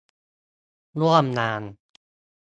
[0.99, 1.61] ร่วมงาน